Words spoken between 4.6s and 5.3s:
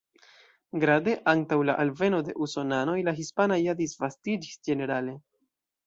ĝenerale.